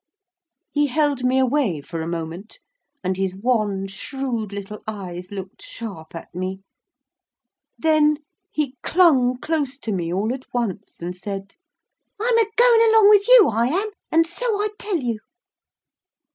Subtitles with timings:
[0.71, 2.57] He held me away for a moment,
[3.03, 6.61] and his wan, shrewd little eyes looked sharp at me.
[7.77, 8.17] Then
[8.49, 11.53] he clung close to me all at once, and said:
[12.19, 15.19] "I'm a going along with you, I am—and so I tell you!"